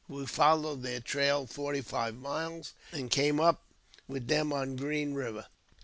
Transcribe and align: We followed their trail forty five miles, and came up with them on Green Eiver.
We 0.07 0.25
followed 0.25 0.81
their 0.81 0.99
trail 0.99 1.45
forty 1.45 1.81
five 1.81 2.15
miles, 2.15 2.73
and 2.91 3.11
came 3.11 3.39
up 3.39 3.61
with 4.07 4.27
them 4.27 4.51
on 4.51 4.75
Green 4.75 5.13
Eiver. 5.13 5.45